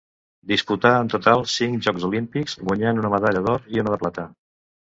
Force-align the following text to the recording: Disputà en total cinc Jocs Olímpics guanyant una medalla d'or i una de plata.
Disputà 0.51 0.91
en 1.01 1.11
total 1.15 1.43
cinc 1.57 1.83
Jocs 1.87 2.07
Olímpics 2.09 2.57
guanyant 2.71 3.03
una 3.05 3.15
medalla 3.19 3.47
d'or 3.49 3.69
i 3.77 3.85
una 3.85 3.95
de 3.97 4.01
plata. 4.07 4.27